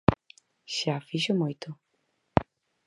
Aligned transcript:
Xa 0.75 0.95
fixo 1.09 1.33
moito. 1.41 1.67